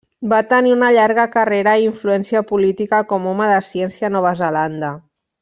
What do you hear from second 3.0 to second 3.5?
com